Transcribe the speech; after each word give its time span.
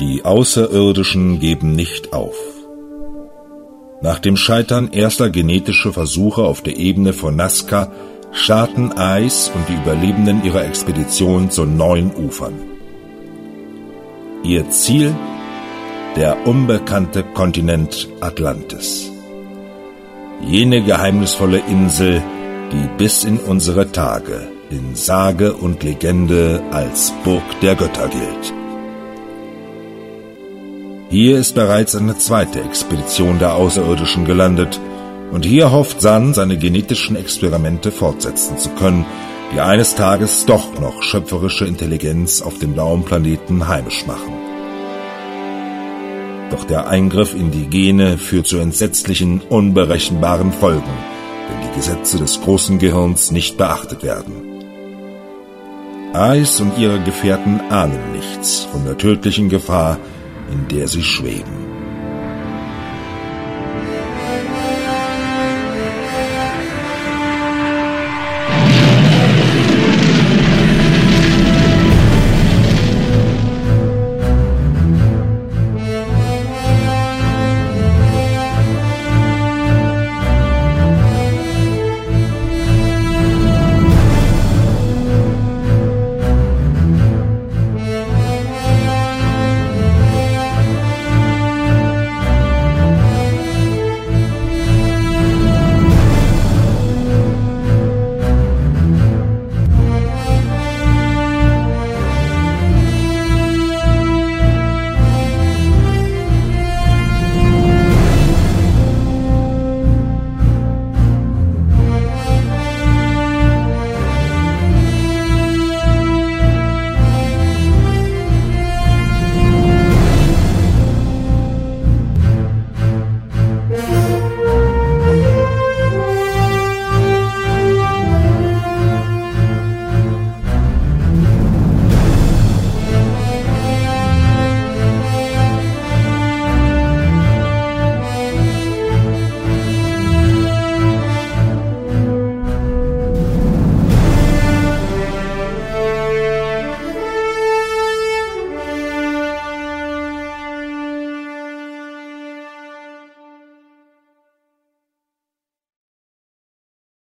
Die 0.00 0.24
Außerirdischen 0.24 1.40
geben 1.40 1.72
nicht 1.72 2.14
auf. 2.14 2.36
Nach 4.00 4.18
dem 4.18 4.38
Scheitern 4.38 4.88
erster 4.92 5.28
genetischer 5.28 5.92
Versuche 5.92 6.42
auf 6.42 6.62
der 6.62 6.78
Ebene 6.78 7.12
von 7.12 7.36
Nazca 7.36 7.92
starten 8.32 8.92
Ice 8.96 9.50
und 9.54 9.68
die 9.68 9.74
Überlebenden 9.74 10.42
ihrer 10.42 10.64
Expedition 10.64 11.50
zu 11.50 11.66
neuen 11.66 12.14
Ufern. 12.14 12.54
Ihr 14.42 14.70
Ziel? 14.70 15.14
Der 16.16 16.46
unbekannte 16.46 17.22
Kontinent 17.22 18.08
Atlantis. 18.20 19.12
Jene 20.40 20.82
geheimnisvolle 20.82 21.60
Insel, 21.68 22.22
die 22.72 22.88
bis 22.96 23.24
in 23.24 23.36
unsere 23.36 23.92
Tage 23.92 24.48
in 24.70 24.94
Sage 24.94 25.52
und 25.52 25.82
Legende 25.82 26.62
als 26.70 27.12
Burg 27.22 27.42
der 27.60 27.74
Götter 27.74 28.08
gilt. 28.08 28.59
Hier 31.10 31.38
ist 31.38 31.56
bereits 31.56 31.96
eine 31.96 32.16
zweite 32.18 32.62
Expedition 32.62 33.40
der 33.40 33.56
Außerirdischen 33.56 34.24
gelandet, 34.24 34.80
und 35.32 35.44
hier 35.44 35.72
hofft 35.72 36.00
San, 36.00 36.34
seine 36.34 36.56
genetischen 36.56 37.16
Experimente 37.16 37.90
fortsetzen 37.90 38.58
zu 38.58 38.68
können, 38.70 39.04
die 39.52 39.58
eines 39.58 39.96
Tages 39.96 40.46
doch 40.46 40.78
noch 40.78 41.02
schöpferische 41.02 41.64
Intelligenz 41.64 42.42
auf 42.42 42.60
dem 42.60 42.74
blauen 42.74 43.04
Planeten 43.04 43.66
heimisch 43.66 44.06
machen. 44.06 44.32
Doch 46.52 46.62
der 46.64 46.86
Eingriff 46.86 47.34
in 47.34 47.50
die 47.50 47.66
Gene 47.66 48.16
führt 48.16 48.46
zu 48.46 48.58
entsetzlichen, 48.58 49.40
unberechenbaren 49.48 50.52
Folgen, 50.52 50.94
wenn 51.48 51.68
die 51.68 51.74
Gesetze 51.74 52.18
des 52.18 52.40
großen 52.40 52.78
Gehirns 52.78 53.32
nicht 53.32 53.56
beachtet 53.56 54.04
werden. 54.04 54.32
Ice 56.14 56.62
und 56.62 56.78
ihre 56.78 57.00
Gefährten 57.00 57.60
ahnen 57.68 58.12
nichts 58.12 58.68
von 58.70 58.84
der 58.84 58.96
tödlichen 58.96 59.48
Gefahr, 59.48 59.98
in 60.50 60.68
der 60.68 60.88
sie 60.88 61.02
schweben. 61.02 61.69